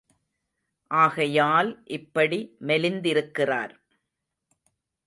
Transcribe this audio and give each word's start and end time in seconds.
ஆகையால் 0.91 1.83
இப்படி 1.89 2.39
மெலிந்திருக்கிறார். 2.67 3.75